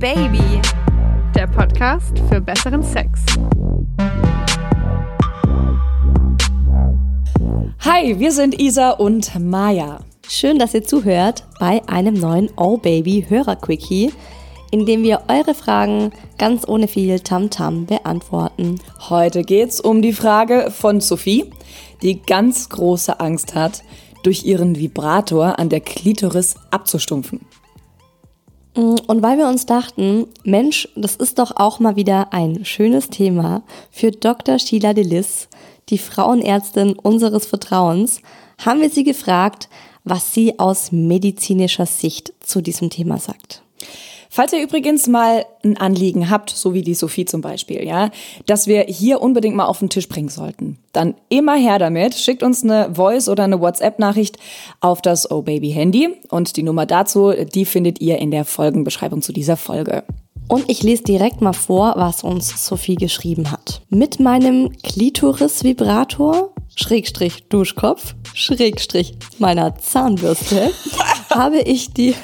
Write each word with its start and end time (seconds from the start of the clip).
Baby, 0.00 0.62
der 1.34 1.46
Podcast 1.46 2.18
für 2.30 2.40
besseren 2.40 2.82
Sex. 2.82 3.20
Hi, 7.80 8.18
wir 8.18 8.32
sind 8.32 8.58
Isa 8.58 8.92
und 8.92 9.38
Maya. 9.38 10.00
Schön, 10.26 10.58
dass 10.58 10.72
ihr 10.72 10.84
zuhört 10.84 11.44
bei 11.58 11.86
einem 11.86 12.14
neuen 12.14 12.48
Oh 12.56 12.78
Baby 12.78 13.26
Hörer-Quickie, 13.28 14.10
in 14.70 14.86
dem 14.86 15.02
wir 15.02 15.24
eure 15.28 15.52
Fragen 15.54 16.12
ganz 16.38 16.66
ohne 16.66 16.88
viel 16.88 17.20
Tamtam 17.20 17.84
-Tam 17.84 17.86
beantworten. 17.86 18.80
Heute 19.10 19.42
geht's 19.42 19.82
um 19.82 20.00
die 20.00 20.14
Frage 20.14 20.70
von 20.70 21.02
Sophie, 21.02 21.52
die 22.00 22.22
ganz 22.22 22.70
große 22.70 23.20
Angst 23.20 23.54
hat, 23.54 23.82
durch 24.22 24.44
ihren 24.44 24.76
Vibrator 24.76 25.58
an 25.58 25.68
der 25.68 25.80
Klitoris 25.80 26.54
abzustumpfen. 26.70 27.40
Und 28.74 29.22
weil 29.22 29.38
wir 29.38 29.48
uns 29.48 29.66
dachten, 29.66 30.26
Mensch, 30.44 30.88
das 30.94 31.16
ist 31.16 31.38
doch 31.38 31.56
auch 31.56 31.80
mal 31.80 31.96
wieder 31.96 32.32
ein 32.32 32.64
schönes 32.64 33.10
Thema 33.10 33.62
für 33.90 34.12
Dr. 34.12 34.58
Sheila 34.58 34.94
Delis, 34.94 35.48
die 35.88 35.98
Frauenärztin 35.98 36.92
unseres 36.92 37.46
Vertrauens, 37.46 38.20
haben 38.58 38.80
wir 38.80 38.90
sie 38.90 39.04
gefragt, 39.04 39.68
was 40.04 40.32
sie 40.32 40.58
aus 40.58 40.92
medizinischer 40.92 41.86
Sicht 41.86 42.32
zu 42.40 42.60
diesem 42.60 42.90
Thema 42.90 43.18
sagt. 43.18 43.62
Falls 44.32 44.52
ihr 44.52 44.62
übrigens 44.62 45.08
mal 45.08 45.44
ein 45.64 45.76
Anliegen 45.76 46.30
habt, 46.30 46.50
so 46.50 46.72
wie 46.72 46.82
die 46.82 46.94
Sophie 46.94 47.24
zum 47.24 47.40
Beispiel, 47.40 47.84
ja, 47.84 48.10
dass 48.46 48.68
wir 48.68 48.82
hier 48.82 49.20
unbedingt 49.20 49.56
mal 49.56 49.66
auf 49.66 49.80
den 49.80 49.90
Tisch 49.90 50.08
bringen 50.08 50.28
sollten, 50.28 50.78
dann 50.92 51.16
immer 51.28 51.56
her 51.56 51.80
damit. 51.80 52.14
Schickt 52.14 52.44
uns 52.44 52.62
eine 52.62 52.94
Voice 52.94 53.28
oder 53.28 53.42
eine 53.42 53.60
WhatsApp-Nachricht 53.60 54.38
auf 54.80 55.02
das 55.02 55.28
Oh 55.30 55.42
Baby 55.42 55.72
Handy 55.72 56.10
und 56.28 56.56
die 56.56 56.62
Nummer 56.62 56.86
dazu, 56.86 57.32
die 57.32 57.64
findet 57.64 58.00
ihr 58.00 58.18
in 58.18 58.30
der 58.30 58.44
Folgenbeschreibung 58.44 59.20
zu 59.20 59.32
dieser 59.32 59.56
Folge. 59.56 60.04
Und 60.46 60.68
ich 60.68 60.82
lese 60.82 61.04
direkt 61.04 61.40
mal 61.40 61.52
vor, 61.52 61.94
was 61.96 62.22
uns 62.24 62.66
Sophie 62.66 62.96
geschrieben 62.96 63.50
hat. 63.50 63.82
Mit 63.88 64.20
meinem 64.20 64.70
Klitoris-Vibrator, 64.82 66.52
Schrägstrich 66.74 67.48
Duschkopf, 67.48 68.14
Schrägstrich 68.34 69.14
meiner 69.38 69.76
Zahnbürste, 69.76 70.72
habe 71.30 71.60
ich 71.60 71.92
die 71.92 72.14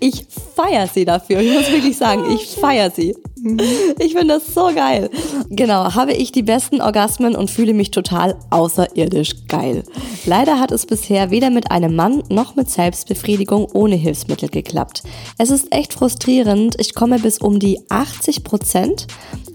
ich 0.00 0.26
feiere 0.54 0.86
sie 0.86 1.04
dafür. 1.04 1.40
Ich 1.40 1.52
muss 1.52 1.70
wirklich 1.70 1.96
sagen, 1.96 2.30
ich 2.30 2.46
feiere 2.46 2.90
sie. 2.90 3.14
Ich 3.98 4.14
finde 4.14 4.34
das 4.34 4.54
so 4.54 4.70
geil. 4.74 5.10
Genau, 5.50 5.94
habe 5.94 6.12
ich 6.12 6.32
die 6.32 6.42
besten 6.42 6.80
Orgasmen 6.80 7.36
und 7.36 7.50
fühle 7.50 7.74
mich 7.74 7.90
total 7.90 8.36
außerirdisch 8.50 9.46
geil. 9.48 9.84
Leider 10.26 10.58
hat 10.58 10.72
es 10.72 10.86
bisher 10.86 11.30
weder 11.30 11.50
mit 11.50 11.70
einem 11.70 11.94
Mann 11.94 12.22
noch 12.28 12.56
mit 12.56 12.70
Selbstbefriedigung 12.70 13.66
ohne 13.72 13.96
Hilfsmittel 13.96 14.48
geklappt. 14.48 15.02
Es 15.38 15.50
ist 15.50 15.72
echt 15.74 15.92
frustrierend. 15.92 16.76
Ich 16.78 16.94
komme 16.94 17.18
bis 17.18 17.38
um 17.38 17.58
die 17.60 17.80
80 17.88 18.44
Prozent, 18.44 19.06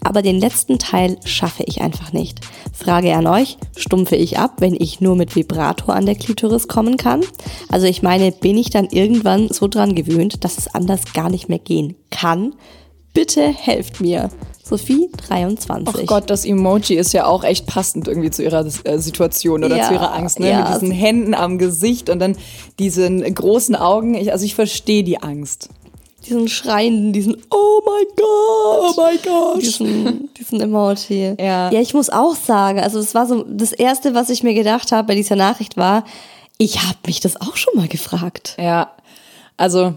aber 0.01 0.21
den 0.21 0.39
letzten 0.39 0.79
Teil 0.79 1.17
schaffe 1.25 1.63
ich 1.65 1.81
einfach 1.81 2.13
nicht. 2.13 2.39
Frage 2.73 3.15
an 3.15 3.27
euch, 3.27 3.57
stumpfe 3.75 4.15
ich 4.15 4.37
ab, 4.37 4.55
wenn 4.59 4.75
ich 4.75 5.01
nur 5.01 5.15
mit 5.15 5.35
Vibrator 5.35 5.95
an 5.95 6.05
der 6.05 6.15
Klitoris 6.15 6.67
kommen 6.67 6.97
kann? 6.97 7.21
Also 7.69 7.87
ich 7.87 8.01
meine, 8.01 8.31
bin 8.31 8.57
ich 8.57 8.69
dann 8.69 8.87
irgendwann 8.91 9.49
so 9.49 9.67
dran 9.67 9.95
gewöhnt, 9.95 10.43
dass 10.43 10.57
es 10.57 10.73
anders 10.73 11.13
gar 11.13 11.29
nicht 11.29 11.49
mehr 11.49 11.59
gehen 11.59 11.95
kann? 12.11 12.53
Bitte 13.13 13.41
helft 13.41 14.02
mir. 14.02 14.29
Sophie 14.63 15.09
23. 15.27 15.95
Oh 15.95 16.05
Gott, 16.05 16.29
das 16.29 16.45
Emoji 16.45 16.95
ist 16.95 17.11
ja 17.13 17.25
auch 17.25 17.43
echt 17.43 17.65
passend 17.65 18.07
irgendwie 18.07 18.29
zu 18.29 18.43
ihrer 18.43 18.65
äh, 18.83 18.99
Situation 18.99 19.63
oder 19.63 19.75
ja, 19.75 19.88
zu 19.88 19.93
ihrer 19.93 20.13
Angst, 20.13 20.39
ne? 20.39 20.52
Ja. 20.52 20.59
Mit 20.59 20.75
diesen 20.75 20.91
Händen 20.91 21.33
am 21.33 21.57
Gesicht 21.57 22.09
und 22.09 22.19
dann 22.19 22.37
diesen 22.77 23.21
großen 23.33 23.75
Augen. 23.75 24.13
Ich, 24.13 24.31
also 24.31 24.45
ich 24.45 24.53
verstehe 24.53 25.03
die 25.03 25.23
Angst. 25.23 25.69
Diesen 26.27 26.47
schreienden, 26.47 27.13
diesen 27.13 27.37
Oh 27.49 27.81
mein 27.83 28.05
Gott! 28.15 28.95
Oh 28.97 29.02
mein 29.02 29.17
Gott! 29.23 29.61
Diesen, 29.61 30.30
diesen 30.37 30.61
Emoji. 30.61 31.36
Ja. 31.39 31.71
Ja, 31.71 31.81
ich 31.81 31.95
muss 31.95 32.11
auch 32.11 32.36
sagen, 32.36 32.80
also 32.80 32.99
das 32.99 33.15
war 33.15 33.26
so 33.26 33.43
das 33.43 33.71
Erste, 33.71 34.14
was 34.14 34.30
ich 34.30 34.43
mir 34.43 34.53
gedacht 34.53 34.91
habe 34.91 35.08
bei 35.08 35.15
dieser 35.15 35.36
Nachricht 35.36 35.77
war, 35.77 36.03
ich 36.59 36.83
habe 36.83 36.99
mich 37.08 37.21
das 37.21 37.41
auch 37.41 37.55
schon 37.55 37.73
mal 37.76 37.87
gefragt. 37.87 38.55
Ja, 38.59 38.91
also 39.58 39.95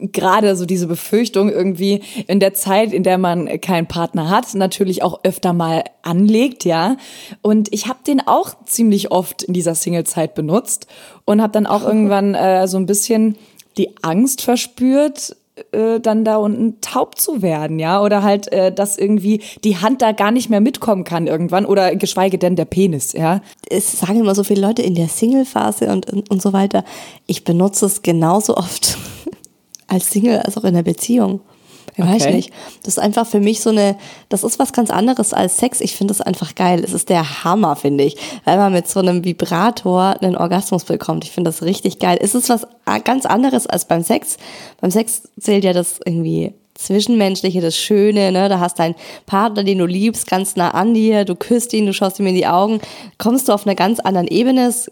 gerade 0.00 0.56
so 0.56 0.66
diese 0.66 0.86
Befürchtung 0.86 1.50
irgendwie 1.50 2.02
in 2.26 2.40
der 2.40 2.54
Zeit, 2.54 2.92
in 2.92 3.02
der 3.02 3.18
man 3.18 3.60
keinen 3.60 3.86
Partner 3.86 4.30
hat, 4.30 4.54
natürlich 4.54 5.02
auch 5.02 5.20
öfter 5.24 5.52
mal 5.52 5.84
anlegt, 6.02 6.64
ja. 6.64 6.96
Und 7.42 7.72
ich 7.72 7.88
habe 7.88 8.00
den 8.06 8.26
auch 8.26 8.54
ziemlich 8.66 9.10
oft 9.10 9.42
in 9.42 9.54
dieser 9.54 9.74
Single-Zeit 9.74 10.34
benutzt 10.34 10.86
und 11.24 11.42
habe 11.42 11.52
dann 11.52 11.66
auch 11.66 11.82
irgendwann 11.86 12.34
äh, 12.34 12.66
so 12.66 12.76
ein 12.76 12.86
bisschen 12.86 13.36
die 13.76 13.90
Angst 14.02 14.42
verspürt, 14.42 15.36
äh, 15.72 16.00
dann 16.00 16.24
da 16.24 16.36
unten 16.36 16.80
taub 16.80 17.18
zu 17.18 17.42
werden, 17.42 17.78
ja, 17.78 18.02
oder 18.02 18.22
halt, 18.22 18.50
äh, 18.52 18.72
dass 18.72 18.96
irgendwie 18.96 19.42
die 19.64 19.76
Hand 19.76 20.00
da 20.00 20.12
gar 20.12 20.30
nicht 20.30 20.48
mehr 20.48 20.62
mitkommen 20.62 21.04
kann 21.04 21.26
irgendwann 21.26 21.66
oder 21.66 21.94
geschweige 21.94 22.38
denn 22.38 22.56
der 22.56 22.64
Penis, 22.64 23.12
ja. 23.12 23.42
Es 23.68 24.00
sagen 24.00 24.20
immer 24.20 24.34
so 24.34 24.44
viele 24.44 24.62
Leute 24.62 24.82
in 24.82 24.94
der 24.94 25.08
Single-Phase 25.08 25.88
und, 25.92 26.10
und, 26.10 26.30
und 26.30 26.40
so 26.40 26.54
weiter. 26.54 26.84
Ich 27.26 27.44
benutze 27.44 27.86
es 27.86 28.00
genauso 28.00 28.56
oft 28.56 28.96
als 29.92 30.10
Single 30.10 30.40
als 30.40 30.56
auch 30.56 30.64
in 30.64 30.74
der 30.74 30.82
Beziehung. 30.82 31.40
Ich 31.94 32.02
okay. 32.02 32.14
weiß 32.14 32.26
nicht. 32.28 32.52
Das 32.84 32.96
ist 32.96 32.98
einfach 32.98 33.26
für 33.26 33.40
mich 33.40 33.60
so 33.60 33.68
eine, 33.68 33.96
das 34.30 34.44
ist 34.44 34.58
was 34.58 34.72
ganz 34.72 34.90
anderes 34.90 35.34
als 35.34 35.58
Sex. 35.58 35.80
Ich 35.82 35.94
finde 35.94 36.14
das 36.14 36.22
einfach 36.22 36.54
geil. 36.54 36.82
Es 36.82 36.94
ist 36.94 37.10
der 37.10 37.44
Hammer, 37.44 37.76
finde 37.76 38.04
ich. 38.04 38.16
Weil 38.44 38.56
man 38.56 38.72
mit 38.72 38.88
so 38.88 39.00
einem 39.00 39.24
Vibrator 39.24 40.16
einen 40.20 40.36
Orgasmus 40.36 40.84
bekommt. 40.84 41.24
Ich 41.24 41.32
finde 41.32 41.50
das 41.50 41.62
richtig 41.62 41.98
geil. 41.98 42.18
Es 42.20 42.34
ist 42.34 42.48
was 42.48 42.66
ganz 43.04 43.26
anderes 43.26 43.66
als 43.66 43.84
beim 43.84 44.02
Sex. 44.02 44.38
Beim 44.80 44.90
Sex 44.90 45.24
zählt 45.38 45.64
ja 45.64 45.74
das 45.74 46.00
irgendwie 46.04 46.54
Zwischenmenschliche, 46.74 47.60
das 47.60 47.76
Schöne, 47.76 48.32
ne? 48.32 48.48
Da 48.48 48.58
hast 48.58 48.78
deinen 48.78 48.94
Partner, 49.26 49.62
den 49.62 49.78
du 49.78 49.86
liebst, 49.86 50.26
ganz 50.26 50.56
nah 50.56 50.70
an 50.70 50.94
dir, 50.94 51.24
du 51.24 51.34
küsst 51.34 51.72
ihn, 51.74 51.86
du 51.86 51.92
schaust 51.92 52.18
ihm 52.18 52.26
in 52.26 52.34
die 52.34 52.46
Augen, 52.46 52.80
kommst 53.18 53.48
du 53.48 53.52
auf 53.52 53.66
einer 53.66 53.74
ganz 53.74 54.00
anderen 54.00 54.26
Ebene, 54.26 54.68
ist, 54.68 54.90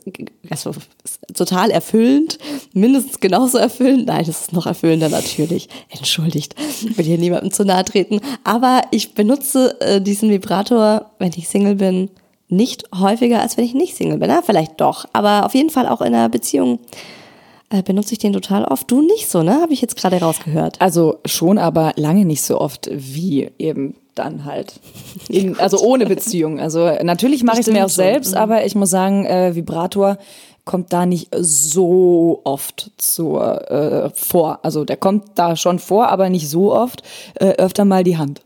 also, 0.50 0.70
ist 1.04 1.20
total 1.34 1.70
erfüllend, 1.70 2.38
mindestens 2.74 3.20
genauso 3.20 3.58
erfüllend. 3.58 4.06
Nein, 4.06 4.24
das 4.26 4.42
ist 4.42 4.52
noch 4.52 4.66
erfüllender 4.66 5.08
natürlich. 5.08 5.68
Entschuldigt, 5.88 6.54
will 6.96 7.04
hier 7.04 7.18
niemandem 7.18 7.50
zu 7.50 7.64
nahe 7.64 7.84
treten. 7.84 8.20
Aber 8.44 8.82
ich 8.90 9.14
benutze 9.14 9.80
äh, 9.80 10.00
diesen 10.00 10.30
Vibrator, 10.30 11.12
wenn 11.18 11.32
ich 11.34 11.48
Single 11.48 11.76
bin, 11.76 12.10
nicht 12.48 12.84
häufiger, 12.94 13.40
als 13.40 13.56
wenn 13.56 13.64
ich 13.64 13.74
nicht 13.74 13.96
Single 13.96 14.18
bin. 14.18 14.28
Na, 14.28 14.42
vielleicht 14.42 14.80
doch, 14.80 15.06
aber 15.12 15.46
auf 15.46 15.54
jeden 15.54 15.70
Fall 15.70 15.88
auch 15.88 16.00
in 16.00 16.14
einer 16.14 16.28
Beziehung 16.28 16.80
benutze 17.84 18.12
ich 18.12 18.18
den 18.18 18.32
total 18.32 18.64
oft. 18.64 18.90
Du 18.90 19.00
nicht 19.00 19.28
so, 19.28 19.42
ne? 19.42 19.60
Habe 19.60 19.72
ich 19.72 19.80
jetzt 19.80 19.96
gerade 19.96 20.20
rausgehört. 20.20 20.80
Also 20.80 21.18
schon, 21.24 21.58
aber 21.58 21.92
lange 21.96 22.24
nicht 22.24 22.42
so 22.42 22.60
oft 22.60 22.90
wie 22.92 23.50
eben 23.58 23.94
dann 24.14 24.44
halt. 24.44 24.74
In, 25.28 25.58
also 25.58 25.78
ohne 25.80 26.06
Beziehung. 26.06 26.58
Also 26.58 26.90
natürlich 27.02 27.44
mache 27.44 27.60
ich 27.60 27.66
es 27.66 27.72
mir 27.72 27.84
auch 27.84 27.90
selbst, 27.90 28.32
mhm. 28.32 28.38
aber 28.38 28.66
ich 28.66 28.74
muss 28.74 28.90
sagen, 28.90 29.24
äh, 29.24 29.54
Vibrator 29.54 30.18
kommt 30.64 30.92
da 30.92 31.06
nicht 31.06 31.28
so 31.36 32.40
oft 32.44 32.90
zur, 32.96 33.70
äh, 33.70 34.10
vor. 34.14 34.60
Also 34.62 34.84
der 34.84 34.96
kommt 34.96 35.30
da 35.36 35.56
schon 35.56 35.78
vor, 35.78 36.08
aber 36.08 36.28
nicht 36.28 36.48
so 36.48 36.72
oft. 36.72 37.02
Äh, 37.34 37.54
öfter 37.54 37.84
mal 37.84 38.04
die 38.04 38.18
Hand. 38.18 38.42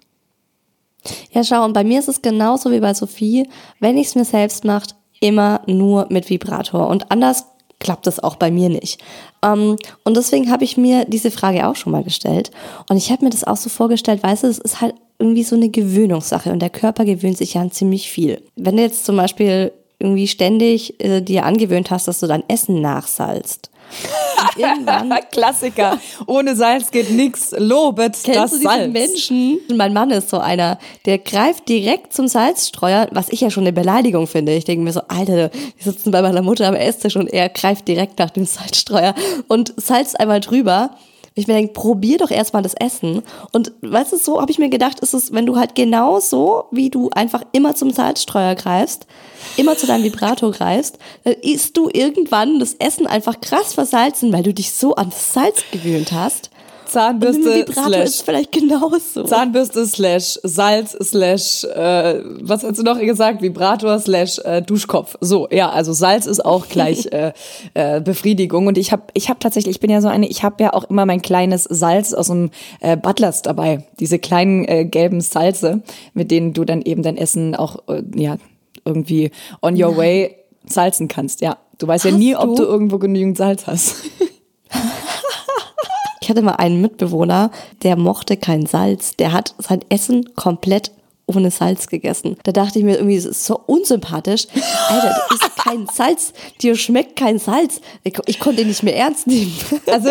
Ja, 1.32 1.44
schau, 1.44 1.64
und 1.64 1.72
bei 1.72 1.84
mir 1.84 1.98
ist 1.98 2.08
es 2.08 2.22
genauso 2.22 2.70
wie 2.70 2.80
bei 2.80 2.94
Sophie. 2.94 3.48
Wenn 3.80 3.98
ich 3.98 4.08
es 4.08 4.14
mir 4.14 4.24
selbst 4.24 4.64
mache, 4.64 4.88
immer 5.20 5.60
nur 5.66 6.06
mit 6.10 6.30
Vibrator. 6.30 6.88
Und 6.88 7.10
anders 7.10 7.46
klappt 7.84 8.08
das 8.08 8.18
auch 8.18 8.34
bei 8.34 8.50
mir 8.50 8.68
nicht. 8.68 9.00
Ähm, 9.42 9.76
und 10.02 10.16
deswegen 10.16 10.50
habe 10.50 10.64
ich 10.64 10.76
mir 10.76 11.04
diese 11.04 11.30
Frage 11.30 11.68
auch 11.68 11.76
schon 11.76 11.92
mal 11.92 12.02
gestellt. 12.02 12.50
Und 12.88 12.96
ich 12.96 13.12
habe 13.12 13.24
mir 13.24 13.30
das 13.30 13.44
auch 13.44 13.56
so 13.56 13.68
vorgestellt, 13.68 14.24
weißt 14.24 14.42
du, 14.42 14.48
es 14.48 14.58
ist 14.58 14.80
halt 14.80 14.94
irgendwie 15.20 15.44
so 15.44 15.54
eine 15.54 15.68
Gewöhnungssache 15.68 16.50
und 16.50 16.60
der 16.60 16.70
Körper 16.70 17.04
gewöhnt 17.04 17.38
sich 17.38 17.54
ja 17.54 17.60
an 17.60 17.70
ziemlich 17.70 18.10
viel. 18.10 18.42
Wenn 18.56 18.76
du 18.76 18.82
jetzt 18.82 19.04
zum 19.04 19.16
Beispiel 19.16 19.70
irgendwie 20.00 20.26
ständig 20.26 21.00
äh, 21.00 21.20
dir 21.20 21.44
angewöhnt 21.44 21.90
hast, 21.90 22.08
dass 22.08 22.18
du 22.18 22.26
dein 22.26 22.42
Essen 22.48 22.80
nachsalzt, 22.80 23.70
Klassiker. 25.30 25.98
Ohne 26.26 26.54
Salz 26.56 26.90
geht 26.90 27.10
nix. 27.10 27.52
Lobet 27.56 28.16
Kennst 28.22 28.38
das 28.38 28.50
du 28.50 28.56
diese 28.58 28.68
Salz. 28.68 28.92
Menschen? 28.92 29.58
Mein 29.74 29.92
Mann 29.92 30.10
ist 30.10 30.30
so 30.30 30.38
einer, 30.38 30.78
der 31.06 31.18
greift 31.18 31.68
direkt 31.68 32.12
zum 32.12 32.28
Salzstreuer, 32.28 33.08
was 33.12 33.28
ich 33.28 33.40
ja 33.40 33.50
schon 33.50 33.64
eine 33.64 33.72
Beleidigung 33.72 34.26
finde. 34.26 34.54
Ich 34.54 34.64
denke 34.64 34.84
mir 34.84 34.92
so, 34.92 35.02
Alter, 35.08 35.50
wir 35.52 35.52
sitzen 35.80 36.10
bei 36.10 36.22
meiner 36.22 36.42
Mutter 36.42 36.68
am 36.68 36.74
Esstisch 36.74 37.16
und 37.16 37.28
er 37.32 37.48
greift 37.48 37.88
direkt 37.88 38.18
nach 38.18 38.30
dem 38.30 38.46
Salzstreuer 38.46 39.14
und 39.48 39.74
salzt 39.76 40.18
einmal 40.18 40.40
drüber. 40.40 40.90
Ich 41.36 41.48
mir 41.48 41.54
denke, 41.54 41.72
probier 41.72 42.18
doch 42.18 42.30
erstmal 42.30 42.62
das 42.62 42.74
Essen. 42.74 43.22
Und 43.50 43.72
weißt 43.80 44.12
du, 44.12 44.16
so 44.16 44.40
habe 44.40 44.52
ich 44.52 44.58
mir 44.58 44.68
gedacht, 44.68 45.00
ist 45.00 45.14
es, 45.14 45.32
wenn 45.32 45.46
du 45.46 45.56
halt 45.56 45.74
genau 45.74 46.20
so, 46.20 46.66
wie 46.70 46.90
du 46.90 47.10
einfach 47.10 47.42
immer 47.50 47.74
zum 47.74 47.90
Salzstreuer 47.90 48.54
greifst, 48.54 49.08
immer 49.56 49.76
zu 49.76 49.88
deinem 49.88 50.04
Vibrator 50.04 50.52
greifst, 50.52 50.98
dann 51.24 51.34
isst 51.34 51.76
du 51.76 51.90
irgendwann 51.92 52.60
das 52.60 52.74
Essen 52.74 53.08
einfach 53.08 53.40
krass 53.40 53.74
versalzen, 53.74 54.32
weil 54.32 54.44
du 54.44 54.54
dich 54.54 54.72
so 54.72 54.94
an 54.94 55.10
das 55.10 55.32
Salz 55.32 55.64
gewöhnt 55.72 56.12
hast. 56.12 56.50
Zahnbürste 56.94 57.66
slash 57.72 58.04
ist 58.04 58.22
vielleicht 58.22 58.52
genauso. 58.52 59.24
Zahnbürste 59.24 59.84
slash 59.86 60.38
Salz 60.42 60.96
slash 61.02 61.64
äh, 61.64 62.22
was 62.40 62.62
hast 62.62 62.78
du 62.78 62.82
noch 62.84 62.98
gesagt? 62.98 63.42
Vibrator 63.42 63.98
slash 63.98 64.38
äh, 64.44 64.62
Duschkopf. 64.62 65.16
So, 65.20 65.48
ja, 65.50 65.70
also 65.70 65.92
Salz 65.92 66.26
ist 66.26 66.44
auch 66.44 66.68
gleich 66.68 67.06
äh, 67.12 67.32
äh, 67.74 68.00
Befriedigung. 68.00 68.68
Und 68.68 68.78
ich 68.78 68.92
habe 68.92 69.02
ich 69.14 69.28
hab 69.28 69.40
tatsächlich, 69.40 69.76
ich 69.76 69.80
bin 69.80 69.90
ja 69.90 70.00
so 70.00 70.08
eine, 70.08 70.28
ich 70.28 70.44
habe 70.44 70.62
ja 70.62 70.72
auch 70.72 70.84
immer 70.84 71.04
mein 71.04 71.20
kleines 71.20 71.64
Salz 71.64 72.14
aus 72.14 72.28
dem 72.28 72.50
äh, 72.80 72.96
Butlers 72.96 73.42
dabei. 73.42 73.84
Diese 73.98 74.20
kleinen 74.20 74.64
äh, 74.66 74.84
gelben 74.84 75.20
Salze, 75.20 75.82
mit 76.12 76.30
denen 76.30 76.52
du 76.52 76.64
dann 76.64 76.80
eben 76.82 77.02
dein 77.02 77.16
Essen 77.16 77.56
auch 77.56 77.88
äh, 77.88 78.02
ja 78.14 78.36
irgendwie 78.84 79.30
on 79.62 79.82
your 79.82 79.96
way 79.96 80.36
salzen 80.66 81.08
kannst. 81.08 81.40
Ja, 81.40 81.58
du 81.78 81.88
weißt 81.88 82.04
hast 82.04 82.12
ja 82.12 82.16
nie, 82.16 82.36
ob 82.36 82.56
du 82.56 82.62
irgendwo 82.62 82.98
genügend 82.98 83.36
Salz 83.36 83.66
hast. 83.66 83.96
Ich 86.24 86.30
hatte 86.30 86.40
mal 86.40 86.52
einen 86.52 86.80
Mitbewohner, 86.80 87.50
der 87.82 87.96
mochte 87.96 88.38
kein 88.38 88.64
Salz. 88.64 89.14
Der 89.14 89.32
hat 89.32 89.54
sein 89.58 89.84
Essen 89.90 90.34
komplett 90.36 90.90
ohne 91.26 91.50
Salz 91.50 91.86
gegessen. 91.86 92.36
Da 92.42 92.52
dachte 92.52 92.78
ich 92.78 92.84
mir 92.84 92.96
irgendwie, 92.96 93.16
das 93.16 93.24
ist 93.24 93.46
so 93.46 93.58
unsympathisch. 93.66 94.46
Alter, 94.88 95.16
das 95.30 95.40
ist 95.40 95.56
kein 95.56 95.86
Salz. 95.86 96.32
Dir 96.60 96.76
schmeckt 96.76 97.16
kein 97.16 97.38
Salz. 97.38 97.80
Ich, 98.02 98.18
ich 98.26 98.38
konnte 98.40 98.62
ihn 98.62 98.68
nicht 98.68 98.82
mehr 98.82 98.96
ernst 98.96 99.26
nehmen. 99.26 99.52
Also 99.86 100.10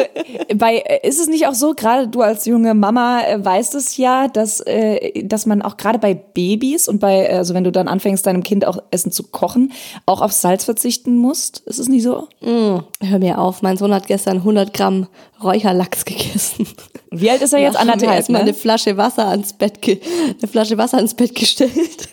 bei 0.55 0.83
ist 1.03 1.19
es 1.19 1.27
nicht 1.27 1.47
auch 1.47 1.53
so, 1.53 1.73
gerade 1.73 2.07
du 2.07 2.21
als 2.21 2.45
junge 2.45 2.73
Mama 2.73 3.21
äh, 3.21 3.43
weißt 3.43 3.75
es 3.75 3.97
ja, 3.97 4.27
dass 4.27 4.61
äh, 4.61 5.23
dass 5.23 5.45
man 5.45 5.61
auch 5.61 5.77
gerade 5.77 5.99
bei 5.99 6.13
Babys 6.13 6.87
und 6.87 6.99
bei 6.99 7.29
also 7.29 7.53
wenn 7.53 7.63
du 7.63 7.71
dann 7.71 7.87
anfängst 7.87 8.25
deinem 8.25 8.43
Kind 8.43 8.65
auch 8.65 8.77
Essen 8.91 9.11
zu 9.11 9.23
kochen, 9.23 9.73
auch 10.05 10.21
auf 10.21 10.31
Salz 10.31 10.63
verzichten 10.63 11.17
musst. 11.17 11.59
Ist 11.65 11.79
es 11.79 11.89
nicht 11.89 12.03
so? 12.03 12.29
Mm, 12.41 12.79
hör 13.01 13.19
mir 13.19 13.39
auf, 13.39 13.61
mein 13.61 13.77
Sohn 13.77 13.93
hat 13.93 14.07
gestern 14.07 14.37
100 14.37 14.73
Gramm 14.73 15.07
Räucherlachs 15.43 16.05
gegessen. 16.05 16.67
Wie 17.15 17.29
alt 17.29 17.41
ist 17.41 17.53
er 17.53 17.59
jetzt? 17.59 17.77
Anderthalb. 17.77 18.15
Erstmal 18.15 18.41
ne? 18.41 18.49
eine 18.49 18.53
Flasche 18.53 18.97
Wasser 18.97 19.27
ans 19.27 19.53
Bett, 19.53 19.79
eine 19.83 20.47
Flasche 20.47 20.77
Wasser 20.77 20.97
ans 20.97 21.13
Bett 21.13 21.35
gestellt. 21.35 22.09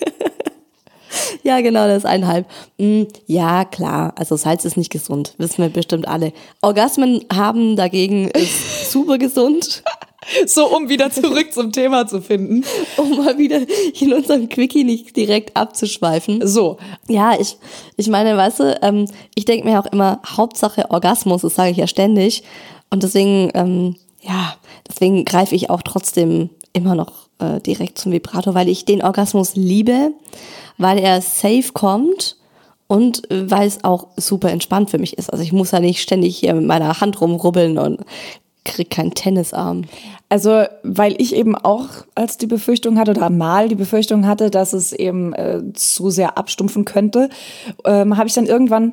ja, 1.43 1.61
genau, 1.61 1.87
das 1.87 1.99
ist 1.99 2.07
eineinhalb. 2.07 2.47
Mm, 2.79 3.05
ja, 3.27 3.65
klar. 3.65 4.13
Also 4.17 4.37
Salz 4.37 4.65
ist 4.65 4.77
nicht 4.77 4.91
gesund. 4.91 5.35
Wissen 5.39 5.63
wir 5.63 5.71
bestimmt 5.71 6.07
alle. 6.07 6.33
Orgasmen 6.61 7.25
haben 7.33 7.77
dagegen 7.77 8.29
ist 8.29 8.91
super 8.93 9.19
gesund. 9.19 9.83
So, 10.47 10.67
um 10.77 10.89
wieder 10.91 11.11
zurück 11.11 11.53
zum 11.53 11.73
Thema 11.73 12.07
zu 12.07 12.21
finden. 12.21 12.65
Um 12.97 13.17
mal 13.17 13.39
wieder 13.39 13.61
in 13.99 14.13
unserem 14.13 14.49
Quickie 14.49 14.85
nicht 14.85 15.17
direkt 15.17 15.57
abzuschweifen. 15.57 16.47
So. 16.47 16.77
Ja, 17.09 17.35
ich, 17.41 17.57
ich 17.97 18.09
meine, 18.09 18.37
weißt 18.37 18.61
du, 18.61 18.79
ähm, 18.83 19.07
ich 19.35 19.47
denke 19.47 19.67
mir 19.67 19.81
auch 19.81 19.87
immer, 19.87 20.21
Hauptsache 20.27 20.91
Orgasmus, 20.91 21.43
das 21.43 21.55
sage 21.55 21.71
ich 21.71 21.79
ja 21.79 21.87
ständig. 21.87 22.43
Und 22.91 23.03
deswegen, 23.03 23.51
ähm, 23.55 23.97
ja, 24.21 24.55
deswegen 24.89 25.25
greife 25.25 25.55
ich 25.55 25.71
auch 25.71 25.83
trotzdem 25.83 26.51
immer 26.73 26.95
noch 26.95 27.29
äh, 27.39 27.61
direkt 27.61 27.99
zum 27.99 28.13
Vibrator, 28.13 28.55
weil 28.55 28.69
ich 28.69 28.85
den 28.85 29.03
Orgasmus 29.03 29.57
liebe, 29.57 30.13
weil 30.79 30.99
er 30.99 31.21
safe 31.21 31.73
kommt 31.73 32.37
und 32.87 33.23
weil 33.31 33.69
es 33.69 33.85
auch 33.85 34.09
super 34.17 34.51
entspannt 34.51 34.91
für 34.91 34.99
mich 34.99 35.17
ist. 35.17 35.33
Also 35.33 35.43
ich 35.43 35.53
muss 35.53 35.71
ja 35.71 35.81
nicht 35.81 36.03
ständig 36.03 36.39
hier 36.39 36.55
mit 36.55 36.67
meiner 36.67 37.01
Hand 37.01 37.21
rumrubbeln 37.21 37.79
und 37.79 38.01
krieg 38.65 38.91
keinen 38.91 39.15
Tennisarm. 39.15 39.85
Also, 40.29 40.65
weil 40.83 41.21
ich 41.21 41.35
eben 41.35 41.57
auch 41.57 41.89
als 42.15 42.37
die 42.37 42.47
Befürchtung 42.47 42.99
hatte 42.99 43.13
oder 43.13 43.31
mal 43.31 43.69
die 43.69 43.75
Befürchtung 43.75 44.27
hatte, 44.27 44.51
dass 44.51 44.73
es 44.73 44.93
eben 44.93 45.33
äh, 45.33 45.61
zu 45.75 46.11
sehr 46.11 46.39
abstumpfen 46.39 46.85
könnte, 46.85 47.31
ähm, 47.85 48.17
habe 48.17 48.29
ich 48.29 48.35
dann 48.35 48.47
irgendwann 48.47 48.93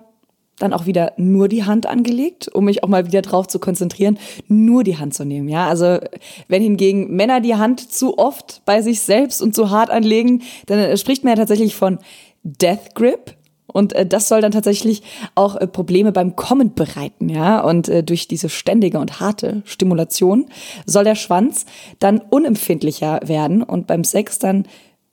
dann 0.59 0.73
auch 0.73 0.85
wieder 0.85 1.13
nur 1.17 1.47
die 1.47 1.63
Hand 1.63 1.85
angelegt, 1.85 2.47
um 2.53 2.65
mich 2.65 2.83
auch 2.83 2.87
mal 2.87 3.05
wieder 3.05 3.21
drauf 3.21 3.47
zu 3.47 3.59
konzentrieren, 3.59 4.17
nur 4.47 4.83
die 4.83 4.97
Hand 4.97 5.13
zu 5.13 5.25
nehmen. 5.25 5.49
Ja, 5.49 5.67
also 5.67 5.99
wenn 6.47 6.61
hingegen 6.61 7.15
Männer 7.15 7.41
die 7.41 7.55
Hand 7.55 7.91
zu 7.91 8.17
oft 8.17 8.61
bei 8.65 8.81
sich 8.81 9.01
selbst 9.01 9.41
und 9.41 9.53
zu 9.53 9.69
hart 9.69 9.89
anlegen, 9.89 10.41
dann 10.65 10.97
spricht 10.97 11.23
man 11.23 11.31
ja 11.31 11.37
tatsächlich 11.37 11.75
von 11.75 11.99
Death 12.43 12.95
Grip. 12.95 13.35
Und 13.67 13.93
äh, 13.93 14.05
das 14.05 14.29
soll 14.29 14.41
dann 14.41 14.53
tatsächlich 14.53 15.03
auch 15.35 15.57
äh, 15.57 15.67
Probleme 15.67 16.11
beim 16.11 16.35
Kommen 16.35 16.73
bereiten, 16.73 17.27
ja. 17.29 17.59
Und 17.59 17.89
äh, 17.89 18.01
durch 18.01 18.27
diese 18.27 18.49
ständige 18.49 18.97
und 18.97 19.19
harte 19.19 19.61
Stimulation 19.65 20.45
soll 20.85 21.03
der 21.03 21.15
Schwanz 21.15 21.65
dann 21.99 22.19
unempfindlicher 22.19 23.19
werden 23.25 23.61
und 23.61 23.85
beim 23.85 24.05
Sex 24.05 24.39
dann 24.39 24.65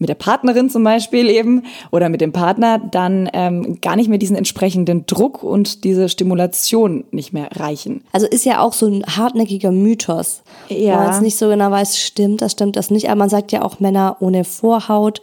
mit 0.05 0.11
der 0.11 0.17
Partnerin 0.17 0.69
zum 0.69 0.85
Beispiel 0.85 1.31
eben 1.31 1.63
oder 1.91 2.11
mit 2.11 2.21
dem 2.21 2.31
Partner 2.31 2.79
dann 2.79 3.31
ähm, 3.33 3.81
gar 3.81 3.97
nicht 3.97 4.11
mehr 4.11 4.19
diesen 4.19 4.37
entsprechenden 4.37 5.07
Druck 5.07 5.43
und 5.43 5.83
diese 5.83 6.11
Stimulation 6.11 7.05
nicht 7.11 7.33
mehr 7.33 7.49
reichen. 7.57 8.05
Also 8.13 8.27
ist 8.27 8.45
ja 8.45 8.61
auch 8.61 8.75
so 8.75 8.87
ein 8.87 9.03
hartnäckiger 9.07 9.73
Mythos, 9.73 10.43
ja. 10.69 10.93
wo 10.93 10.99
man 10.99 11.07
jetzt 11.07 11.23
nicht 11.23 11.39
so 11.39 11.49
genau 11.49 11.71
weiß, 11.71 11.99
stimmt 11.99 12.43
das, 12.43 12.53
stimmt 12.53 12.77
das 12.77 12.91
nicht. 12.91 13.09
Aber 13.09 13.17
man 13.17 13.31
sagt 13.31 13.51
ja 13.51 13.63
auch, 13.63 13.81
Männer 13.81 14.19
ohne 14.21 14.45
Vorhaut 14.45 15.23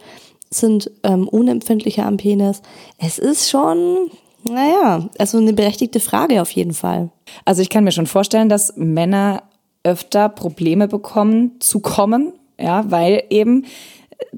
sind 0.50 0.90
ähm, 1.04 1.28
unempfindlicher 1.28 2.04
am 2.04 2.16
Penis. 2.16 2.60
Es 2.98 3.20
ist 3.20 3.48
schon, 3.48 4.10
naja, 4.42 5.08
also 5.16 5.38
eine 5.38 5.52
berechtigte 5.52 6.00
Frage 6.00 6.42
auf 6.42 6.50
jeden 6.50 6.74
Fall. 6.74 7.10
Also 7.44 7.62
ich 7.62 7.68
kann 7.68 7.84
mir 7.84 7.92
schon 7.92 8.08
vorstellen, 8.08 8.48
dass 8.48 8.76
Männer 8.76 9.44
öfter 9.84 10.28
Probleme 10.28 10.88
bekommen 10.88 11.52
zu 11.60 11.78
kommen, 11.78 12.32
ja, 12.58 12.84
weil 12.90 13.22
eben 13.30 13.64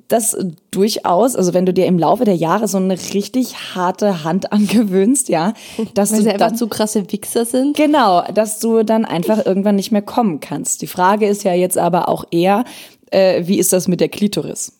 das 0.09 0.37
durchaus, 0.71 1.37
also 1.37 1.55
wenn 1.55 1.67
du 1.67 1.73
dir 1.73 1.87
im 1.87 1.99
Laufe 1.99 2.25
der 2.25 2.37
Jahre 2.37 2.69
so 2.69 2.79
eine 2.79 2.99
richtig 3.13 3.55
harte 3.75 4.25
Hand 4.25 4.53
angewöhnst, 4.53 5.29
ja, 5.29 5.55
dass 5.95 6.11
Weil 6.11 6.19
du 6.19 6.25
sie 6.25 6.31
einfach 6.31 6.49
dann, 6.49 6.57
zu 6.57 6.69
krasse 6.69 7.11
Wichser 7.13 7.45
sind. 7.45 7.77
Genau, 7.77 8.23
dass 8.33 8.61
du 8.61 8.83
dann 8.83 9.05
einfach 9.05 9.45
irgendwann 9.45 9.77
nicht 9.77 9.93
mehr 9.93 10.03
kommen 10.03 10.41
kannst. 10.41 10.83
Die 10.83 10.87
Frage 10.87 11.27
ist 11.27 11.45
ja 11.45 11.55
jetzt 11.55 11.79
aber 11.79 12.09
auch 12.09 12.25
eher, 12.31 12.65
äh, 13.11 13.47
wie 13.47 13.59
ist 13.59 13.73
das 13.73 13.89
mit 13.89 14.01
der 14.01 14.09
Klitoris? 14.09 14.73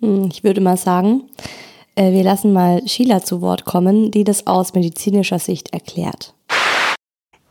Hm, 0.00 0.28
ich 0.30 0.44
würde 0.44 0.60
mal 0.60 0.76
sagen, 0.76 1.22
äh, 1.94 2.12
wir 2.12 2.22
lassen 2.22 2.52
mal 2.52 2.86
Sheila 2.86 3.22
zu 3.22 3.40
Wort 3.40 3.64
kommen, 3.64 4.10
die 4.10 4.24
das 4.24 4.46
aus 4.46 4.74
medizinischer 4.74 5.38
Sicht 5.38 5.72
erklärt. 5.72 6.35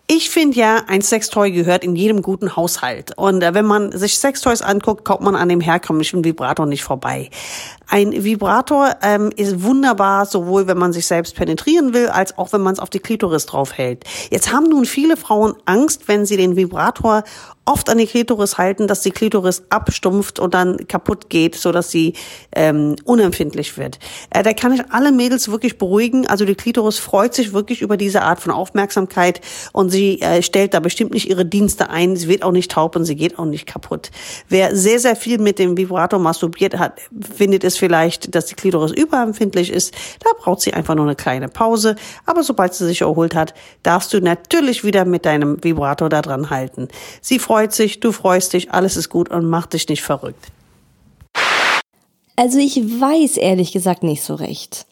Ich 0.07 0.29
finde 0.29 0.59
ja, 0.59 0.83
ein 0.87 1.01
Sextoy 1.01 1.51
gehört 1.51 1.83
in 1.83 1.95
jedem 1.95 2.21
guten 2.21 2.55
Haushalt. 2.55 3.17
Und 3.17 3.41
äh, 3.41 3.55
wenn 3.55 3.65
man 3.65 3.91
sich 3.91 4.19
Sextoys 4.19 4.61
anguckt, 4.61 5.03
kommt 5.03 5.21
man 5.21 5.35
an 5.35 5.49
dem 5.49 5.61
herkömmlichen 5.61 6.23
Vibrator 6.23 6.67
nicht 6.67 6.83
vorbei. 6.83 7.31
Ein 7.87 8.23
Vibrator 8.23 8.95
ähm, 9.01 9.31
ist 9.35 9.63
wunderbar, 9.63 10.25
sowohl 10.25 10.67
wenn 10.67 10.77
man 10.77 10.93
sich 10.93 11.05
selbst 11.05 11.35
penetrieren 11.35 11.93
will, 11.93 12.07
als 12.07 12.37
auch 12.37 12.53
wenn 12.53 12.61
man 12.61 12.73
es 12.73 12.79
auf 12.79 12.89
die 12.89 12.99
Klitoris 12.99 13.45
draufhält. 13.47 14.03
Jetzt 14.29 14.51
haben 14.51 14.69
nun 14.69 14.85
viele 14.85 15.17
Frauen 15.17 15.55
Angst, 15.65 16.07
wenn 16.07 16.25
sie 16.25 16.37
den 16.37 16.55
Vibrator 16.55 17.23
oft 17.65 17.89
an 17.89 17.97
die 17.97 18.05
Klitoris 18.05 18.57
halten, 18.57 18.87
dass 18.87 19.01
die 19.01 19.11
Klitoris 19.11 19.63
abstumpft 19.69 20.39
und 20.39 20.53
dann 20.53 20.87
kaputt 20.87 21.29
geht, 21.29 21.55
so 21.55 21.71
dass 21.71 21.89
sie 21.89 22.13
ähm, 22.55 22.95
unempfindlich 23.05 23.77
wird. 23.77 23.97
Äh, 24.29 24.43
da 24.43 24.53
kann 24.53 24.73
ich 24.73 24.81
alle 24.91 25.11
Mädels 25.11 25.49
wirklich 25.49 25.77
beruhigen. 25.77 26.27
Also 26.27 26.45
die 26.45 26.55
Klitoris 26.55 26.99
freut 26.99 27.33
sich 27.33 27.53
wirklich 27.53 27.81
über 27.81 27.97
diese 27.97 28.21
Art 28.21 28.39
von 28.39 28.51
Aufmerksamkeit 28.51 29.41
und 29.73 29.89
sie 29.95 30.21
äh, 30.21 30.41
stellt 30.41 30.73
da 30.73 30.79
bestimmt 30.79 31.13
nicht 31.13 31.29
ihre 31.29 31.45
Dienste 31.45 31.89
ein. 31.89 32.15
Sie 32.15 32.27
wird 32.27 32.43
auch 32.43 32.51
nicht 32.51 32.71
taub 32.71 32.95
und 32.95 33.05
sie 33.05 33.15
geht 33.15 33.39
auch 33.39 33.45
nicht 33.45 33.65
kaputt. 33.65 34.11
Wer 34.49 34.75
sehr, 34.75 34.99
sehr 34.99 35.15
viel 35.15 35.39
mit 35.39 35.57
dem 35.57 35.77
Vibrator 35.77 36.19
masturbiert 36.19 36.77
hat, 36.77 36.99
findet 37.33 37.63
es 37.63 37.77
vielleicht, 37.77 38.35
dass 38.35 38.47
die 38.47 38.55
Klitoris 38.55 38.91
überempfindlich 38.91 39.71
ist. 39.71 39.93
Da 40.23 40.31
braucht 40.37 40.61
sie 40.61 40.73
einfach 40.73 40.95
nur 40.95 41.05
eine 41.05 41.15
kleine 41.15 41.47
Pause. 41.47 41.95
Aber 42.25 42.43
sobald 42.43 42.73
sie 42.73 42.85
sich 42.85 43.01
erholt 43.01 43.33
hat, 43.33 43.53
darfst 43.83 44.13
du 44.13 44.19
natürlich 44.19 44.83
wieder 44.83 45.05
mit 45.05 45.25
deinem 45.25 45.63
Vibrator 45.63 46.09
da 46.09 46.21
dran 46.21 46.49
halten. 46.49 46.89
Sie 47.21 47.39
freut 47.39 47.73
sich, 47.73 47.99
du 47.99 48.11
freust 48.11 48.53
dich, 48.53 48.71
alles 48.71 48.97
ist 48.97 49.09
gut 49.09 49.29
und 49.29 49.45
mach 49.49 49.65
dich 49.65 49.87
nicht 49.87 50.03
verrückt. 50.03 50.51
Also 52.35 52.59
ich 52.59 52.75
weiß 52.77 53.37
ehrlich 53.37 53.71
gesagt 53.71 54.03
nicht 54.03 54.21
so 54.21 54.35
recht. 54.35 54.85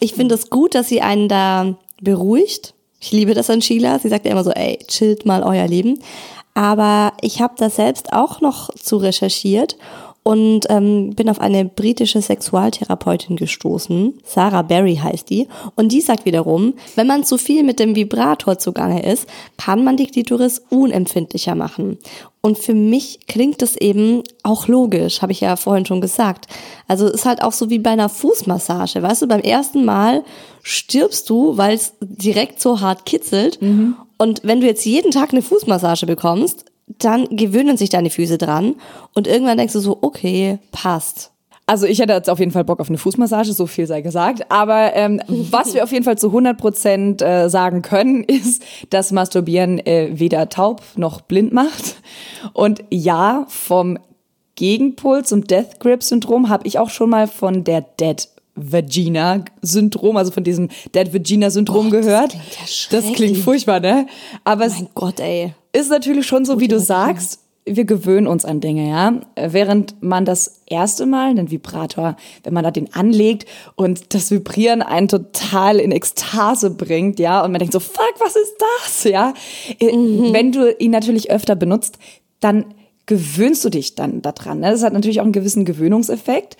Ich 0.00 0.14
finde 0.14 0.34
es 0.34 0.50
gut, 0.50 0.74
dass 0.74 0.88
sie 0.88 1.02
einen 1.02 1.28
da 1.28 1.76
beruhigt. 2.00 2.74
Ich 3.04 3.12
liebe 3.12 3.34
das 3.34 3.50
an 3.50 3.60
Sheila. 3.60 3.98
Sie 3.98 4.08
sagt 4.08 4.24
ja 4.24 4.32
immer 4.32 4.44
so, 4.44 4.50
ey, 4.52 4.78
chillt 4.88 5.26
mal 5.26 5.42
euer 5.42 5.68
Leben. 5.68 5.98
Aber 6.54 7.12
ich 7.20 7.42
habe 7.42 7.52
da 7.58 7.68
selbst 7.68 8.14
auch 8.14 8.40
noch 8.40 8.70
zu 8.76 8.96
recherchiert 8.96 9.76
und 10.24 10.62
ähm, 10.70 11.10
bin 11.14 11.28
auf 11.28 11.38
eine 11.38 11.66
britische 11.66 12.20
Sexualtherapeutin 12.20 13.36
gestoßen. 13.36 14.14
Sarah 14.24 14.62
Berry 14.62 14.96
heißt 14.96 15.28
die. 15.28 15.46
Und 15.76 15.92
die 15.92 16.00
sagt 16.00 16.24
wiederum, 16.24 16.74
wenn 16.96 17.06
man 17.06 17.24
zu 17.24 17.36
viel 17.36 17.62
mit 17.62 17.78
dem 17.78 17.94
Vibrator 17.94 18.58
zugange 18.58 19.04
ist, 19.04 19.28
kann 19.58 19.84
man 19.84 19.98
die 19.98 20.06
Klitoris 20.06 20.62
unempfindlicher 20.70 21.54
machen. 21.54 21.98
Und 22.40 22.58
für 22.58 22.74
mich 22.74 23.26
klingt 23.26 23.60
das 23.60 23.76
eben 23.76 24.22
auch 24.42 24.66
logisch, 24.66 25.20
habe 25.20 25.32
ich 25.32 25.40
ja 25.40 25.56
vorhin 25.56 25.84
schon 25.84 26.00
gesagt. 26.00 26.46
Also 26.88 27.06
ist 27.06 27.26
halt 27.26 27.42
auch 27.42 27.52
so 27.52 27.68
wie 27.68 27.78
bei 27.78 27.90
einer 27.90 28.08
Fußmassage. 28.08 29.02
Weißt 29.02 29.22
du, 29.22 29.26
beim 29.26 29.40
ersten 29.40 29.84
Mal 29.84 30.24
stirbst 30.62 31.28
du, 31.28 31.58
weil 31.58 31.74
es 31.74 31.94
direkt 32.00 32.62
so 32.62 32.80
hart 32.80 33.04
kitzelt. 33.04 33.60
Mhm. 33.60 33.96
Und 34.16 34.40
wenn 34.42 34.60
du 34.60 34.66
jetzt 34.66 34.86
jeden 34.86 35.10
Tag 35.10 35.32
eine 35.32 35.42
Fußmassage 35.42 36.06
bekommst, 36.06 36.64
dann 36.86 37.24
gewöhnen 37.36 37.76
sich 37.76 37.88
deine 37.88 38.10
Füße 38.10 38.38
dran 38.38 38.76
und 39.14 39.26
irgendwann 39.26 39.58
denkst 39.58 39.72
du 39.72 39.80
so, 39.80 39.98
okay, 40.02 40.58
passt. 40.72 41.30
Also 41.66 41.86
ich 41.86 41.98
hätte 41.98 42.12
jetzt 42.12 42.28
auf 42.28 42.40
jeden 42.40 42.52
Fall 42.52 42.64
Bock 42.64 42.80
auf 42.80 42.90
eine 42.90 42.98
Fußmassage, 42.98 43.54
so 43.54 43.66
viel 43.66 43.86
sei 43.86 44.02
gesagt. 44.02 44.50
Aber 44.50 44.94
ähm, 44.94 45.20
was 45.28 45.72
wir 45.74 45.82
auf 45.82 45.92
jeden 45.92 46.04
Fall 46.04 46.18
zu 46.18 46.28
100 46.28 46.58
Prozent 46.58 47.22
äh, 47.22 47.48
sagen 47.48 47.82
können, 47.82 48.22
ist, 48.24 48.62
dass 48.90 49.12
Masturbieren 49.12 49.78
äh, 49.86 50.10
weder 50.12 50.48
taub 50.48 50.82
noch 50.96 51.22
blind 51.22 51.52
macht. 51.52 51.96
Und 52.52 52.84
ja, 52.90 53.46
vom 53.48 53.98
Gegenpol 54.56 55.24
zum 55.24 55.46
Death 55.46 55.80
Grip 55.80 56.02
Syndrom 56.02 56.48
habe 56.48 56.66
ich 56.66 56.78
auch 56.78 56.90
schon 56.90 57.10
mal 57.10 57.26
von 57.26 57.64
der 57.64 57.80
Dead 57.80 58.28
Vagina 58.56 59.44
Syndrom, 59.62 60.16
also 60.16 60.30
von 60.30 60.44
diesem 60.44 60.68
Dead 60.94 61.12
Vagina 61.12 61.50
Syndrom 61.50 61.88
oh, 61.88 61.90
gehört. 61.90 62.34
Das 62.34 62.40
klingt, 62.40 62.92
ja 62.92 63.00
das 63.00 63.12
klingt 63.16 63.36
furchtbar, 63.38 63.80
ne? 63.80 64.06
Aber 64.44 64.68
mein 64.68 64.88
Gott, 64.94 65.20
ey. 65.20 65.54
Ist 65.72 65.90
natürlich 65.90 66.26
schon 66.26 66.44
so, 66.44 66.60
wie 66.60 66.68
du 66.68 66.78
sagst. 66.78 67.40
Wir 67.66 67.86
gewöhnen 67.86 68.26
uns 68.26 68.44
an 68.44 68.60
Dinge, 68.60 68.90
ja. 68.90 69.20
Während 69.36 70.02
man 70.02 70.26
das 70.26 70.60
erste 70.66 71.06
Mal 71.06 71.30
einen 71.30 71.50
Vibrator, 71.50 72.16
wenn 72.42 72.52
man 72.52 72.62
da 72.62 72.70
den 72.70 72.92
anlegt 72.94 73.46
und 73.74 74.14
das 74.14 74.30
Vibrieren 74.30 74.82
einen 74.82 75.08
total 75.08 75.80
in 75.80 75.90
Ekstase 75.90 76.70
bringt, 76.70 77.18
ja, 77.18 77.42
und 77.42 77.52
man 77.52 77.60
denkt 77.60 77.72
so, 77.72 77.80
fuck, 77.80 78.14
was 78.18 78.36
ist 78.36 78.54
das, 78.58 79.04
ja. 79.04 79.32
Mhm. 79.80 80.32
Wenn 80.32 80.52
du 80.52 80.70
ihn 80.78 80.90
natürlich 80.90 81.30
öfter 81.30 81.56
benutzt, 81.56 81.98
dann 82.40 82.66
gewöhnst 83.06 83.64
du 83.64 83.70
dich 83.70 83.94
dann 83.94 84.22
daran. 84.22 84.60
Ne? 84.60 84.70
Das 84.70 84.82
hat 84.82 84.92
natürlich 84.92 85.20
auch 85.20 85.24
einen 85.24 85.32
gewissen 85.32 85.64
Gewöhnungseffekt. 85.64 86.56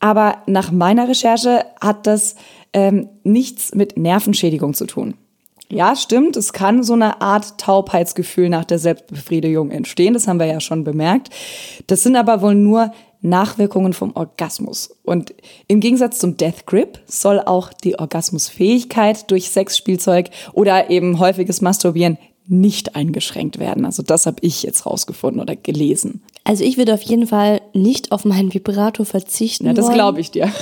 Aber 0.00 0.38
nach 0.46 0.72
meiner 0.72 1.08
Recherche 1.08 1.64
hat 1.80 2.06
das 2.06 2.34
ähm, 2.72 3.08
nichts 3.22 3.74
mit 3.74 3.96
Nervenschädigung 3.96 4.74
zu 4.74 4.86
tun. 4.86 5.14
Ja, 5.70 5.96
stimmt, 5.96 6.36
es 6.36 6.52
kann 6.52 6.82
so 6.82 6.92
eine 6.92 7.20
Art 7.22 7.58
Taubheitsgefühl 7.58 8.48
nach 8.48 8.64
der 8.64 8.78
Selbstbefriedigung 8.78 9.70
entstehen, 9.70 10.12
das 10.12 10.28
haben 10.28 10.38
wir 10.38 10.46
ja 10.46 10.60
schon 10.60 10.84
bemerkt. 10.84 11.30
Das 11.86 12.02
sind 12.02 12.16
aber 12.16 12.42
wohl 12.42 12.54
nur 12.54 12.92
Nachwirkungen 13.22 13.94
vom 13.94 14.14
Orgasmus. 14.14 14.94
Und 15.02 15.34
im 15.66 15.80
Gegensatz 15.80 16.18
zum 16.18 16.36
Death 16.36 16.66
Grip 16.66 17.00
soll 17.06 17.40
auch 17.40 17.72
die 17.72 17.98
Orgasmusfähigkeit 17.98 19.30
durch 19.30 19.48
Sexspielzeug 19.48 20.28
oder 20.52 20.90
eben 20.90 21.18
häufiges 21.18 21.62
Masturbieren 21.62 22.18
nicht 22.46 22.94
eingeschränkt 22.96 23.58
werden. 23.58 23.84
Also 23.84 24.02
das 24.02 24.26
habe 24.26 24.36
ich 24.42 24.62
jetzt 24.62 24.86
rausgefunden 24.86 25.40
oder 25.40 25.56
gelesen. 25.56 26.22
Also 26.44 26.62
ich 26.64 26.76
würde 26.76 26.94
auf 26.94 27.02
jeden 27.02 27.26
Fall 27.26 27.62
nicht 27.72 28.12
auf 28.12 28.24
meinen 28.24 28.52
Vibrator 28.52 29.06
verzichten. 29.06 29.66
Ja, 29.66 29.72
das 29.72 29.90
glaube 29.90 30.20
ich 30.20 30.30
dir. 30.30 30.52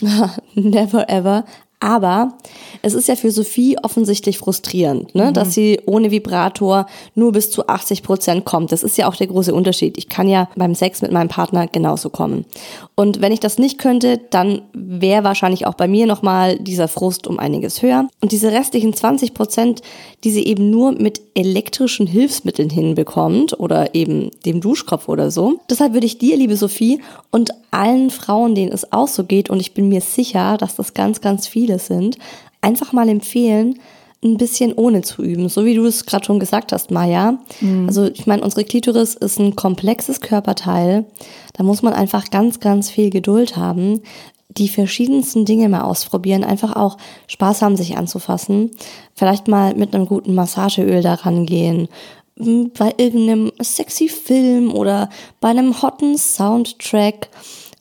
Never 0.54 1.08
ever. 1.08 1.44
Aber 1.84 2.38
es 2.80 2.94
ist 2.94 3.08
ja 3.08 3.14
für 3.14 3.30
Sophie 3.30 3.76
offensichtlich 3.82 4.38
frustrierend, 4.38 5.14
ne? 5.14 5.26
Mhm. 5.26 5.34
dass 5.34 5.52
sie 5.52 5.82
ohne 5.84 6.10
Vibrator 6.10 6.86
nur 7.14 7.32
bis 7.32 7.50
zu 7.50 7.66
80 7.66 8.02
Prozent 8.02 8.46
kommt. 8.46 8.72
Das 8.72 8.82
ist 8.82 8.96
ja 8.96 9.06
auch 9.06 9.16
der 9.16 9.26
große 9.26 9.52
Unterschied. 9.52 9.98
Ich 9.98 10.08
kann 10.08 10.26
ja 10.26 10.48
beim 10.56 10.74
Sex 10.74 11.02
mit 11.02 11.12
meinem 11.12 11.28
Partner 11.28 11.66
genauso 11.66 12.08
kommen. 12.08 12.46
Und 12.94 13.20
wenn 13.20 13.32
ich 13.32 13.40
das 13.40 13.58
nicht 13.58 13.76
könnte, 13.76 14.18
dann 14.30 14.62
wäre 14.72 15.24
wahrscheinlich 15.24 15.66
auch 15.66 15.74
bei 15.74 15.86
mir 15.86 16.06
nochmal 16.06 16.58
dieser 16.58 16.88
Frust 16.88 17.26
um 17.26 17.38
einiges 17.38 17.82
höher. 17.82 18.08
Und 18.22 18.32
diese 18.32 18.50
restlichen 18.50 18.94
20 18.94 19.34
Prozent, 19.34 19.82
die 20.24 20.30
sie 20.30 20.46
eben 20.46 20.70
nur 20.70 20.92
mit 20.92 21.20
elektrischen 21.34 22.06
Hilfsmitteln 22.06 22.70
hinbekommt 22.70 23.60
oder 23.60 23.94
eben 23.94 24.30
dem 24.46 24.62
Duschkopf 24.62 25.08
oder 25.08 25.30
so. 25.30 25.58
Deshalb 25.68 25.92
würde 25.92 26.06
ich 26.06 26.16
dir, 26.16 26.36
liebe 26.38 26.56
Sophie, 26.56 27.02
und 27.30 27.50
allen 27.72 28.10
Frauen, 28.10 28.54
denen 28.54 28.72
es 28.72 28.92
auch 28.92 29.08
so 29.08 29.24
geht, 29.24 29.50
und 29.50 29.60
ich 29.60 29.74
bin 29.74 29.88
mir 29.88 30.00
sicher, 30.00 30.56
dass 30.56 30.76
das 30.76 30.94
ganz, 30.94 31.20
ganz 31.20 31.48
viele 31.48 31.73
sind, 31.78 32.18
einfach 32.60 32.92
mal 32.92 33.08
empfehlen, 33.08 33.78
ein 34.24 34.38
bisschen 34.38 34.72
ohne 34.72 35.02
zu 35.02 35.22
üben, 35.22 35.48
so 35.48 35.64
wie 35.64 35.74
du 35.74 35.84
es 35.84 36.06
gerade 36.06 36.24
schon 36.24 36.40
gesagt 36.40 36.72
hast, 36.72 36.90
Maja. 36.90 37.38
Mhm. 37.60 37.86
Also 37.86 38.06
ich 38.06 38.26
meine, 38.26 38.42
unsere 38.42 38.64
Klitoris 38.64 39.14
ist 39.14 39.38
ein 39.38 39.54
komplexes 39.54 40.20
Körperteil. 40.20 41.04
Da 41.52 41.62
muss 41.62 41.82
man 41.82 41.92
einfach 41.92 42.30
ganz, 42.30 42.58
ganz 42.58 42.90
viel 42.90 43.10
Geduld 43.10 43.56
haben, 43.56 44.00
die 44.48 44.68
verschiedensten 44.68 45.44
Dinge 45.44 45.68
mal 45.68 45.82
ausprobieren, 45.82 46.44
einfach 46.44 46.74
auch 46.76 46.96
Spaß 47.26 47.62
haben, 47.62 47.76
sich 47.76 47.98
anzufassen. 47.98 48.70
Vielleicht 49.14 49.48
mal 49.48 49.74
mit 49.74 49.94
einem 49.94 50.06
guten 50.06 50.34
Massageöl 50.34 51.02
daran 51.02 51.44
gehen, 51.44 51.88
bei 52.36 52.94
irgendeinem 52.96 53.52
sexy 53.60 54.08
Film 54.08 54.72
oder 54.72 55.08
bei 55.40 55.48
einem 55.48 55.82
hotten 55.82 56.18
Soundtrack 56.18 57.28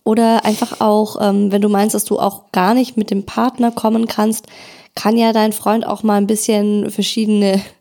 oder 0.03 0.45
einfach 0.45 0.81
auch, 0.81 1.17
ähm, 1.21 1.51
wenn 1.51 1.61
du 1.61 1.69
meinst, 1.69 1.95
dass 1.95 2.05
du 2.05 2.19
auch 2.19 2.51
gar 2.51 2.73
nicht 2.73 2.97
mit 2.97 3.09
dem 3.09 3.25
Partner 3.25 3.71
kommen 3.71 4.07
kannst, 4.07 4.47
kann 4.95 5.17
ja 5.17 5.33
dein 5.33 5.53
Freund 5.53 5.87
auch 5.87 6.03
mal 6.03 6.17
ein 6.17 6.27
bisschen 6.27 6.91
verschiedene 6.91 7.61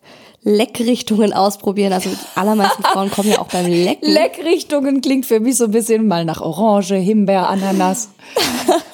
Leckrichtungen 0.44 1.32
ausprobieren. 1.32 1.92
Also 1.92 2.10
die 2.10 2.16
allermeisten 2.34 2.82
Frauen 2.82 3.10
kommen 3.10 3.30
ja 3.30 3.38
auch 3.38 3.46
beim 3.46 3.66
Lecken. 3.66 4.10
Leckrichtungen 4.10 5.00
klingt 5.00 5.26
für 5.26 5.38
mich 5.38 5.56
so 5.56 5.66
ein 5.66 5.70
bisschen 5.70 6.08
mal 6.08 6.24
nach 6.24 6.40
Orange, 6.40 6.96
Himbeer, 6.96 7.48
Ananas. 7.48 8.10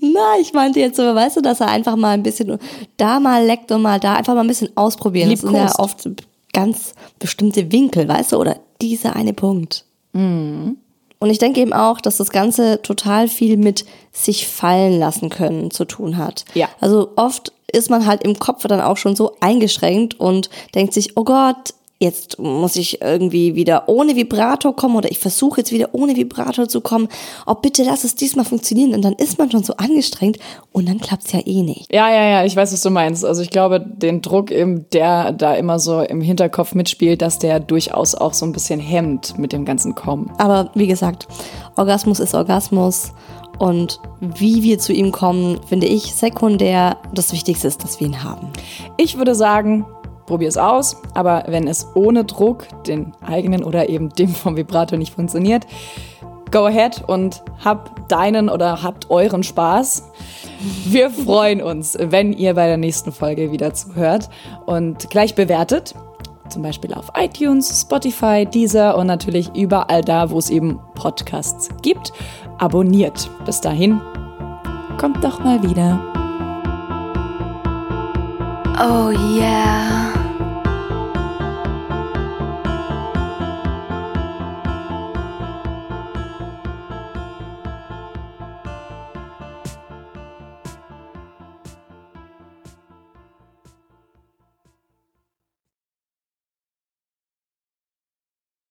Na, 0.00 0.38
ich 0.40 0.52
meinte 0.52 0.80
jetzt 0.80 0.96
so, 0.96 1.02
weißt 1.02 1.36
du, 1.36 1.42
dass 1.42 1.60
er 1.60 1.68
einfach 1.68 1.94
mal 1.94 2.10
ein 2.10 2.24
bisschen 2.24 2.58
da 2.96 3.20
mal 3.20 3.44
leckt 3.44 3.70
und 3.70 3.82
mal 3.82 4.00
da 4.00 4.14
einfach 4.14 4.34
mal 4.34 4.40
ein 4.40 4.48
bisschen 4.48 4.76
ausprobieren. 4.76 5.28
Lieb 5.28 5.40
das 5.40 5.50
sind 5.50 5.56
ja 5.56 5.78
oft 5.78 6.08
ganz 6.52 6.94
bestimmte 7.18 7.70
Winkel, 7.70 8.08
weißt 8.08 8.32
du, 8.32 8.38
oder 8.38 8.56
dieser 8.80 9.14
eine 9.14 9.32
Punkt. 9.32 9.84
Mhm. 10.12 10.78
Und 11.24 11.30
ich 11.30 11.38
denke 11.38 11.62
eben 11.62 11.72
auch, 11.72 12.02
dass 12.02 12.18
das 12.18 12.28
Ganze 12.28 12.82
total 12.82 13.28
viel 13.28 13.56
mit 13.56 13.86
sich 14.12 14.46
fallen 14.46 14.98
lassen 14.98 15.30
können 15.30 15.70
zu 15.70 15.86
tun 15.86 16.18
hat. 16.18 16.44
Ja. 16.52 16.68
Also 16.82 17.12
oft 17.16 17.50
ist 17.72 17.88
man 17.88 18.04
halt 18.04 18.22
im 18.24 18.38
Kopf 18.38 18.66
dann 18.66 18.82
auch 18.82 18.98
schon 18.98 19.16
so 19.16 19.34
eingeschränkt 19.40 20.20
und 20.20 20.50
denkt 20.74 20.92
sich, 20.92 21.16
oh 21.16 21.24
Gott, 21.24 21.72
jetzt 22.04 22.38
muss 22.38 22.76
ich 22.76 23.02
irgendwie 23.02 23.56
wieder 23.56 23.88
ohne 23.88 24.14
Vibrator 24.14 24.76
kommen 24.76 24.94
oder 24.94 25.10
ich 25.10 25.18
versuche 25.18 25.60
jetzt 25.60 25.72
wieder 25.72 25.88
ohne 25.92 26.14
Vibrator 26.14 26.68
zu 26.68 26.80
kommen. 26.80 27.08
Oh, 27.46 27.54
bitte 27.54 27.82
lass 27.82 28.04
es 28.04 28.14
diesmal 28.14 28.44
funktionieren. 28.44 28.94
Und 28.94 29.02
dann 29.02 29.14
ist 29.14 29.38
man 29.38 29.50
schon 29.50 29.64
so 29.64 29.74
angestrengt 29.76 30.38
und 30.70 30.88
dann 30.88 31.00
klappt 31.00 31.26
es 31.26 31.32
ja 31.32 31.40
eh 31.44 31.62
nicht. 31.62 31.92
Ja, 31.92 32.08
ja, 32.10 32.28
ja, 32.28 32.44
ich 32.44 32.54
weiß, 32.54 32.72
was 32.72 32.82
du 32.82 32.90
meinst. 32.90 33.24
Also 33.24 33.42
ich 33.42 33.50
glaube, 33.50 33.80
den 33.80 34.22
Druck, 34.22 34.50
der 34.92 35.32
da 35.32 35.54
immer 35.54 35.78
so 35.80 36.00
im 36.00 36.20
Hinterkopf 36.20 36.74
mitspielt, 36.74 37.22
dass 37.22 37.38
der 37.38 37.58
durchaus 37.58 38.14
auch 38.14 38.34
so 38.34 38.46
ein 38.46 38.52
bisschen 38.52 38.78
hemmt 38.78 39.38
mit 39.38 39.52
dem 39.52 39.64
ganzen 39.64 39.94
Kommen. 39.94 40.30
Aber 40.38 40.70
wie 40.74 40.86
gesagt, 40.86 41.26
Orgasmus 41.76 42.20
ist 42.20 42.34
Orgasmus. 42.34 43.12
Und 43.58 44.00
wie 44.20 44.62
wir 44.64 44.80
zu 44.80 44.92
ihm 44.92 45.12
kommen, 45.12 45.60
finde 45.68 45.86
ich 45.86 46.14
sekundär. 46.14 46.96
Das 47.14 47.32
Wichtigste 47.32 47.68
ist, 47.68 47.84
dass 47.84 48.00
wir 48.00 48.08
ihn 48.08 48.24
haben. 48.24 48.50
Ich 48.96 49.16
würde 49.16 49.34
sagen, 49.36 49.86
probier 50.26 50.48
es 50.48 50.56
aus, 50.56 50.96
aber 51.14 51.44
wenn 51.46 51.66
es 51.66 51.88
ohne 51.94 52.24
Druck, 52.24 52.66
den 52.86 53.12
eigenen 53.26 53.64
oder 53.64 53.88
eben 53.88 54.10
dem 54.10 54.28
vom 54.28 54.56
Vibrator 54.56 54.98
nicht 54.98 55.14
funktioniert, 55.14 55.66
go 56.50 56.66
ahead 56.66 57.02
und 57.06 57.42
hab 57.64 58.08
deinen 58.08 58.48
oder 58.48 58.82
habt 58.82 59.10
euren 59.10 59.42
Spaß. 59.42 60.10
Wir 60.86 61.10
freuen 61.10 61.60
uns, 61.60 61.96
wenn 61.98 62.32
ihr 62.32 62.54
bei 62.54 62.66
der 62.66 62.76
nächsten 62.76 63.12
Folge 63.12 63.50
wieder 63.50 63.74
zuhört 63.74 64.30
und 64.64 65.10
gleich 65.10 65.34
bewertet. 65.34 65.94
Zum 66.48 66.62
Beispiel 66.62 66.94
auf 66.94 67.10
iTunes, 67.16 67.80
Spotify, 67.80 68.46
Deezer 68.46 68.96
und 68.96 69.06
natürlich 69.08 69.50
überall 69.56 70.02
da, 70.02 70.30
wo 70.30 70.38
es 70.38 70.50
eben 70.50 70.78
Podcasts 70.94 71.70
gibt. 71.82 72.12
Abonniert. 72.58 73.28
Bis 73.44 73.60
dahin, 73.60 74.00
kommt 74.98 75.24
doch 75.24 75.40
mal 75.40 75.62
wieder. 75.62 76.13
Oh 78.76 79.10
yeah. 79.10 80.23